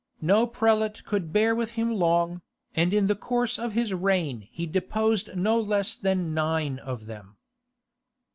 [0.19, 2.41] No prelate could bear with him long,
[2.75, 7.37] and in the course of his reign he deposed no less than nine of them.